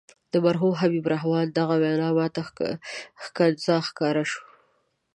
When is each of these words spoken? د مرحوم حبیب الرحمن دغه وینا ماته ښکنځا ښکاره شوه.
د 0.33 0.35
مرحوم 0.45 0.73
حبیب 0.81 1.03
الرحمن 1.07 1.47
دغه 1.59 1.75
وینا 1.83 2.09
ماته 2.17 2.41
ښکنځا 3.23 3.75
ښکاره 3.87 4.23
شوه. 4.31 4.45